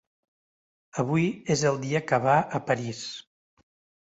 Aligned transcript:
Avui 1.03 1.27
és 1.57 1.63
el 1.73 1.77
dia 1.83 2.01
que 2.13 2.21
va 2.25 2.41
a 2.59 2.63
París. 2.71 3.03